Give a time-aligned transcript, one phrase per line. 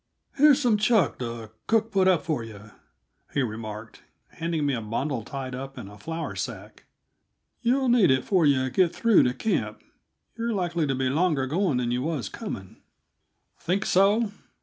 [0.33, 2.71] "Here's some chuck the cook put up for yuh,"
[3.35, 6.85] he remarked, handing me a bundle tied up in a flour sack.
[7.61, 9.83] "You'll need it 'fore yuh get through to camp;
[10.35, 12.81] you'll likely be longer going than yuh was comin'."
[13.59, 14.31] "Think so?"